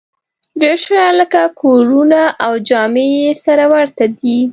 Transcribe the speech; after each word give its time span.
ډېر 0.61 0.77
شیان 0.85 1.13
لکه 1.21 1.41
کورونه 1.61 2.21
او 2.45 2.53
جامې 2.69 3.07
یې 3.17 3.29
سره 3.45 3.63
ورته 3.73 4.03
دي 4.19 4.37